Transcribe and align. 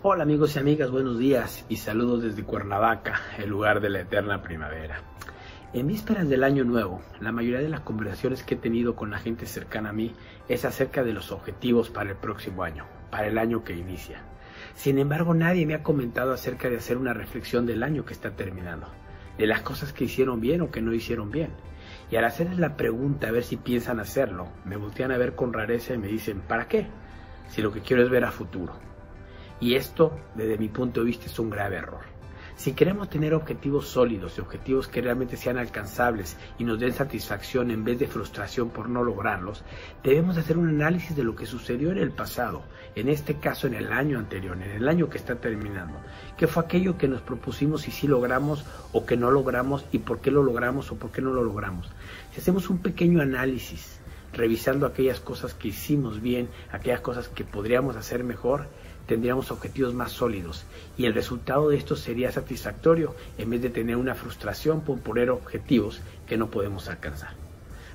Hola 0.00 0.22
amigos 0.22 0.54
y 0.54 0.60
amigas, 0.60 0.92
buenos 0.92 1.18
días 1.18 1.66
y 1.68 1.74
saludos 1.74 2.22
desde 2.22 2.44
Cuernavaca, 2.44 3.20
el 3.36 3.50
lugar 3.50 3.80
de 3.80 3.90
la 3.90 4.02
eterna 4.02 4.40
primavera. 4.40 5.02
En 5.72 5.88
vísperas 5.88 6.28
del 6.28 6.44
año 6.44 6.62
nuevo, 6.62 7.02
la 7.18 7.32
mayoría 7.32 7.58
de 7.58 7.68
las 7.68 7.80
conversaciones 7.80 8.44
que 8.44 8.54
he 8.54 8.58
tenido 8.58 8.94
con 8.94 9.10
la 9.10 9.18
gente 9.18 9.44
cercana 9.44 9.88
a 9.88 9.92
mí 9.92 10.14
es 10.48 10.64
acerca 10.64 11.02
de 11.02 11.12
los 11.12 11.32
objetivos 11.32 11.90
para 11.90 12.10
el 12.10 12.16
próximo 12.16 12.62
año, 12.62 12.86
para 13.10 13.26
el 13.26 13.38
año 13.38 13.64
que 13.64 13.72
inicia. 13.72 14.22
Sin 14.76 15.00
embargo, 15.00 15.34
nadie 15.34 15.66
me 15.66 15.74
ha 15.74 15.82
comentado 15.82 16.32
acerca 16.32 16.70
de 16.70 16.76
hacer 16.76 16.96
una 16.96 17.12
reflexión 17.12 17.66
del 17.66 17.82
año 17.82 18.04
que 18.04 18.12
está 18.14 18.36
terminando, 18.36 18.86
de 19.36 19.48
las 19.48 19.62
cosas 19.62 19.92
que 19.92 20.04
hicieron 20.04 20.40
bien 20.40 20.60
o 20.60 20.70
que 20.70 20.80
no 20.80 20.94
hicieron 20.94 21.32
bien. 21.32 21.50
Y 22.08 22.14
al 22.14 22.24
hacerles 22.24 22.60
la 22.60 22.76
pregunta 22.76 23.26
a 23.26 23.32
ver 23.32 23.42
si 23.42 23.56
piensan 23.56 23.98
hacerlo, 23.98 24.46
me 24.64 24.76
voltean 24.76 25.10
a 25.10 25.18
ver 25.18 25.34
con 25.34 25.52
rareza 25.52 25.94
y 25.94 25.98
me 25.98 26.06
dicen, 26.06 26.40
¿para 26.40 26.68
qué? 26.68 26.86
Si 27.48 27.62
lo 27.62 27.72
que 27.72 27.80
quiero 27.80 28.04
es 28.04 28.10
ver 28.10 28.24
a 28.24 28.30
futuro. 28.30 28.74
Y 29.60 29.74
esto, 29.74 30.12
desde 30.34 30.58
mi 30.58 30.68
punto 30.68 31.00
de 31.00 31.06
vista, 31.06 31.26
es 31.26 31.38
un 31.38 31.50
grave 31.50 31.76
error. 31.76 32.18
Si 32.58 32.72
queremos 32.72 33.08
tener 33.08 33.34
objetivos 33.34 33.86
sólidos 33.86 34.36
y 34.36 34.40
objetivos 34.40 34.88
que 34.88 35.00
realmente 35.00 35.36
sean 35.36 35.58
alcanzables 35.58 36.36
y 36.58 36.64
nos 36.64 36.80
den 36.80 36.92
satisfacción 36.92 37.70
en 37.70 37.84
vez 37.84 38.00
de 38.00 38.08
frustración 38.08 38.70
por 38.70 38.88
no 38.88 39.04
lograrlos, 39.04 39.62
debemos 40.02 40.36
hacer 40.38 40.58
un 40.58 40.68
análisis 40.68 41.14
de 41.14 41.22
lo 41.22 41.36
que 41.36 41.46
sucedió 41.46 41.92
en 41.92 41.98
el 41.98 42.10
pasado, 42.10 42.64
en 42.96 43.08
este 43.08 43.36
caso 43.36 43.68
en 43.68 43.74
el 43.74 43.92
año 43.92 44.18
anterior, 44.18 44.56
en 44.56 44.72
el 44.72 44.88
año 44.88 45.08
que 45.08 45.18
está 45.18 45.36
terminando. 45.36 46.00
¿Qué 46.36 46.48
fue 46.48 46.64
aquello 46.64 46.98
que 46.98 47.06
nos 47.06 47.22
propusimos 47.22 47.86
y 47.86 47.92
si 47.92 48.08
logramos 48.08 48.64
o 48.92 49.06
que 49.06 49.16
no 49.16 49.30
logramos 49.30 49.86
y 49.92 50.00
por 50.00 50.20
qué 50.20 50.32
lo 50.32 50.42
logramos 50.42 50.90
o 50.90 50.96
por 50.96 51.12
qué 51.12 51.22
no 51.22 51.32
lo 51.32 51.44
logramos? 51.44 51.88
Si 52.32 52.40
hacemos 52.40 52.70
un 52.70 52.78
pequeño 52.78 53.22
análisis, 53.22 54.00
revisando 54.32 54.84
aquellas 54.84 55.20
cosas 55.20 55.54
que 55.54 55.68
hicimos 55.68 56.20
bien, 56.20 56.48
aquellas 56.72 57.02
cosas 57.02 57.28
que 57.28 57.44
podríamos 57.44 57.94
hacer 57.94 58.24
mejor, 58.24 58.66
tendríamos 59.08 59.50
objetivos 59.50 59.94
más 59.94 60.12
sólidos 60.12 60.66
y 60.98 61.06
el 61.06 61.14
resultado 61.14 61.70
de 61.70 61.78
esto 61.78 61.96
sería 61.96 62.30
satisfactorio 62.30 63.16
en 63.38 63.50
vez 63.50 63.62
de 63.62 63.70
tener 63.70 63.96
una 63.96 64.14
frustración 64.14 64.82
por 64.82 65.00
poner 65.00 65.30
objetivos 65.30 66.00
que 66.26 66.36
no 66.36 66.50
podemos 66.50 66.88
alcanzar. 66.88 67.30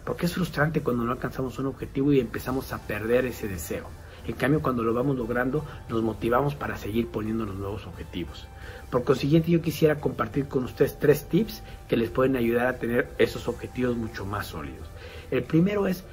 Porque 0.04 0.26
es 0.26 0.34
frustrante 0.34 0.82
cuando 0.82 1.04
no 1.04 1.12
alcanzamos 1.12 1.60
un 1.60 1.68
objetivo 1.68 2.12
y 2.12 2.20
empezamos 2.20 2.74
a 2.74 2.80
perder 2.80 3.26
ese 3.26 3.48
deseo. 3.48 3.86
En 4.26 4.34
cambio, 4.34 4.62
cuando 4.62 4.84
lo 4.84 4.94
vamos 4.94 5.16
logrando, 5.18 5.64
nos 5.88 6.02
motivamos 6.02 6.56
para 6.56 6.78
seguir 6.78 7.08
poniendo 7.08 7.46
los 7.46 7.56
nuevos 7.56 7.86
objetivos. 7.86 8.48
Por 8.90 9.04
consiguiente, 9.04 9.52
yo 9.52 9.62
quisiera 9.62 10.00
compartir 10.00 10.48
con 10.48 10.64
ustedes 10.64 10.98
tres 10.98 11.30
tips 11.30 11.62
que 11.88 11.98
les 11.98 12.10
pueden 12.10 12.36
ayudar 12.36 12.68
a 12.68 12.78
tener 12.80 13.10
esos 13.20 13.48
objetivos 13.48 13.96
mucho 13.96 14.26
más 14.26 14.48
sólidos. 14.48 14.88
El 15.30 15.44
primero 15.44 15.88
es 15.88 16.06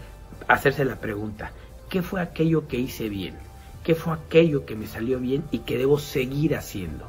hacerse 0.47 0.85
la 0.85 0.97
pregunta, 0.97 1.53
¿qué 1.89 2.03
fue 2.03 2.21
aquello 2.21 2.69
que 2.69 2.79
hice 2.79 3.09
bien? 3.09 3.50
Qué 3.85 3.95
fue 3.95 4.15
aquello 4.15 4.67
que 4.67 4.77
me 4.77 4.87
salió 4.87 5.19
bien 5.19 5.45
y 5.51 5.61
que 5.61 5.79
debo 5.79 5.99
seguir 5.99 6.57
haciendo. 6.57 7.07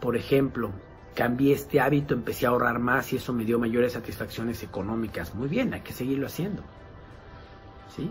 Por 0.00 0.16
ejemplo, 0.16 0.70
cambié 1.14 1.54
este 1.54 1.80
hábito, 1.80 2.14
empecé 2.14 2.46
a 2.46 2.50
ahorrar 2.50 2.78
más 2.78 3.12
y 3.12 3.16
eso 3.16 3.32
me 3.32 3.44
dio 3.44 3.58
mayores 3.58 3.94
satisfacciones 3.94 4.62
económicas. 4.62 5.34
Muy 5.34 5.48
bien, 5.48 5.72
hay 5.72 5.80
que 5.80 5.92
seguirlo 5.92 6.26
haciendo. 6.26 6.62
¿Sí? 7.96 8.10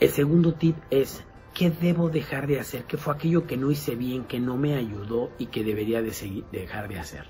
El 0.00 0.10
segundo 0.10 0.54
tip 0.54 0.76
es, 0.90 1.22
¿qué 1.54 1.70
debo 1.70 2.08
dejar 2.08 2.46
de 2.46 2.60
hacer? 2.60 2.84
¿Qué 2.84 2.96
fue 2.96 3.14
aquello 3.14 3.46
que 3.46 3.56
no 3.56 3.70
hice 3.70 3.94
bien, 3.94 4.24
que 4.24 4.40
no 4.40 4.56
me 4.56 4.76
ayudó 4.76 5.30
y 5.38 5.46
que 5.46 5.64
debería 5.64 6.02
de 6.02 6.12
seguir, 6.12 6.44
dejar 6.52 6.88
de 6.88 6.98
hacer? 6.98 7.26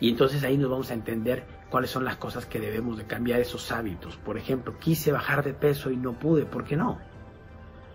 Y 0.00 0.08
entonces 0.08 0.42
ahí 0.44 0.56
nos 0.56 0.70
vamos 0.70 0.90
a 0.90 0.94
entender 0.94 1.44
cuáles 1.68 1.90
son 1.90 2.04
las 2.04 2.16
cosas 2.16 2.46
que 2.46 2.58
debemos 2.58 2.96
de 2.96 3.04
cambiar 3.04 3.40
esos 3.40 3.70
hábitos. 3.70 4.16
Por 4.16 4.38
ejemplo, 4.38 4.78
quise 4.78 5.12
bajar 5.12 5.44
de 5.44 5.52
peso 5.52 5.90
y 5.90 5.96
no 5.96 6.18
pude, 6.18 6.46
¿por 6.46 6.64
qué 6.64 6.76
no? 6.76 6.98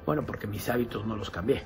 Bueno, 0.05 0.23
porque 0.25 0.45
mis 0.45 0.69
hábitos 0.69 1.05
no 1.05 1.15
los 1.15 1.31
cambié. 1.31 1.63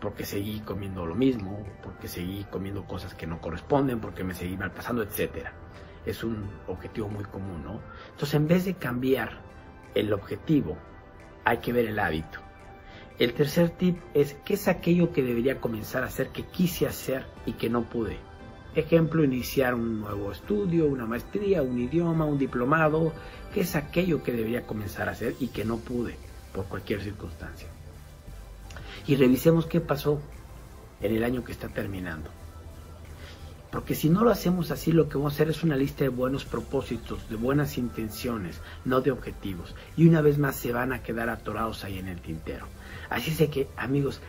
Porque 0.00 0.24
seguí 0.24 0.60
comiendo 0.60 1.06
lo 1.06 1.14
mismo, 1.14 1.64
porque 1.82 2.08
seguí 2.08 2.44
comiendo 2.44 2.84
cosas 2.84 3.14
que 3.14 3.26
no 3.26 3.40
corresponden, 3.40 4.00
porque 4.00 4.24
me 4.24 4.34
seguí 4.34 4.56
malpasando, 4.56 5.02
etc. 5.02 5.48
Es 6.04 6.22
un 6.22 6.50
objetivo 6.68 7.08
muy 7.08 7.24
común, 7.24 7.64
¿no? 7.64 7.80
Entonces, 8.10 8.34
en 8.34 8.46
vez 8.46 8.64
de 8.64 8.74
cambiar 8.74 9.40
el 9.94 10.12
objetivo, 10.12 10.76
hay 11.44 11.58
que 11.58 11.72
ver 11.72 11.86
el 11.86 11.98
hábito. 11.98 12.40
El 13.18 13.34
tercer 13.34 13.70
tip 13.70 13.98
es 14.14 14.34
qué 14.44 14.54
es 14.54 14.68
aquello 14.68 15.12
que 15.12 15.22
debería 15.22 15.60
comenzar 15.60 16.02
a 16.02 16.06
hacer, 16.06 16.28
que 16.28 16.44
quise 16.44 16.86
hacer 16.86 17.26
y 17.44 17.52
que 17.52 17.68
no 17.68 17.82
pude. 17.82 18.18
Ejemplo, 18.74 19.24
iniciar 19.24 19.74
un 19.74 20.00
nuevo 20.00 20.30
estudio, 20.32 20.86
una 20.86 21.04
maestría, 21.04 21.62
un 21.62 21.78
idioma, 21.78 22.24
un 22.24 22.38
diplomado, 22.38 23.12
qué 23.52 23.62
es 23.62 23.76
aquello 23.76 24.22
que 24.22 24.32
debería 24.32 24.66
comenzar 24.66 25.08
a 25.08 25.12
hacer 25.12 25.34
y 25.40 25.48
que 25.48 25.64
no 25.64 25.78
pude 25.78 26.29
por 26.54 26.66
cualquier 26.66 27.02
circunstancia. 27.02 27.68
Y 29.06 29.16
revisemos 29.16 29.66
qué 29.66 29.80
pasó 29.80 30.20
en 31.00 31.14
el 31.14 31.24
año 31.24 31.44
que 31.44 31.52
está 31.52 31.68
terminando. 31.68 32.30
Porque 33.70 33.94
si 33.94 34.10
no 34.10 34.24
lo 34.24 34.30
hacemos 34.30 34.72
así, 34.72 34.90
lo 34.90 35.08
que 35.08 35.16
vamos 35.16 35.32
a 35.32 35.36
hacer 35.36 35.50
es 35.50 35.62
una 35.62 35.76
lista 35.76 36.02
de 36.02 36.10
buenos 36.10 36.44
propósitos, 36.44 37.28
de 37.30 37.36
buenas 37.36 37.78
intenciones, 37.78 38.60
no 38.84 39.00
de 39.00 39.12
objetivos. 39.12 39.76
Y 39.96 40.08
una 40.08 40.20
vez 40.22 40.38
más 40.38 40.56
se 40.56 40.72
van 40.72 40.92
a 40.92 41.02
quedar 41.02 41.28
atorados 41.28 41.84
ahí 41.84 41.98
en 41.98 42.08
el 42.08 42.20
tintero. 42.20 42.66
Así 43.10 43.30
es 43.30 43.48
que, 43.48 43.68
amigos 43.76 44.20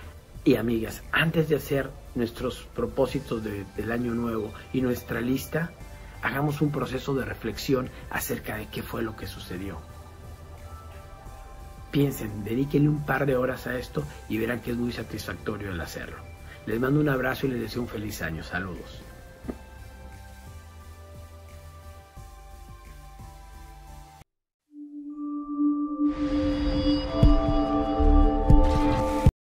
y 0.43 0.55
amigas, 0.55 1.03
antes 1.11 1.49
de 1.49 1.55
hacer 1.55 1.89
nuestros 2.13 2.67
propósitos 2.75 3.43
del 3.43 3.91
año 3.91 4.13
nuevo 4.13 4.53
y 4.73 4.81
nuestra 4.81 5.21
lista, 5.21 5.71
hagamos 6.21 6.61
un 6.61 6.71
proceso 6.71 7.15
de 7.15 7.25
reflexión 7.25 7.89
acerca 8.11 8.57
de 8.57 8.67
qué 8.67 8.83
fue 8.83 9.01
lo 9.01 9.15
que 9.15 9.25
sucedió. 9.25 9.79
Piensen, 11.91 12.43
dedíquenle 12.45 12.87
un 12.87 13.05
par 13.05 13.25
de 13.25 13.35
horas 13.35 13.67
a 13.67 13.77
esto 13.77 14.03
y 14.29 14.37
verán 14.37 14.61
que 14.61 14.71
es 14.71 14.77
muy 14.77 14.93
satisfactorio 14.93 15.71
el 15.71 15.81
hacerlo. 15.81 16.17
Les 16.65 16.79
mando 16.79 17.01
un 17.01 17.09
abrazo 17.09 17.47
y 17.47 17.51
les 17.51 17.61
deseo 17.61 17.81
un 17.81 17.87
feliz 17.87 18.21
año. 18.21 18.43
Saludos. 18.43 19.01